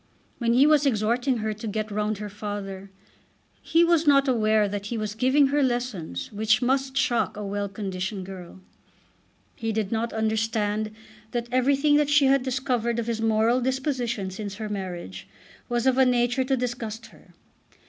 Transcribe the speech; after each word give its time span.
When 0.39 0.53
he 0.53 0.65
was 0.65 0.87
exhorting 0.87 1.37
her 1.45 1.53
to 1.53 1.67
"get 1.67 1.91
round 1.91 2.17
her 2.17 2.27
father" 2.27 2.89
he 3.61 3.83
was 3.83 4.07
not 4.07 4.27
aware 4.27 4.67
that 4.67 4.87
he 4.87 4.97
was 4.97 5.13
giving 5.13 5.49
her 5.49 5.61
lessons 5.61 6.31
which 6.31 6.59
must 6.59 6.97
shock 6.97 7.37
a 7.37 7.45
well 7.45 7.69
conditioned 7.69 8.25
girl. 8.25 8.61
He 9.55 9.71
did 9.71 9.91
not 9.91 10.11
understand 10.11 10.89
that 11.33 11.49
everything 11.51 11.97
that 11.97 12.09
she 12.09 12.25
had 12.25 12.41
discovered 12.41 12.97
of 12.97 13.05
his 13.05 13.21
moral 13.21 13.61
disposition 13.61 14.31
since 14.31 14.55
her 14.55 14.69
marriage 14.69 15.27
was 15.69 15.85
of 15.85 15.99
a 15.99 16.05
nature 16.07 16.43
to 16.45 16.57
disgust 16.57 17.05
her. 17.13 17.35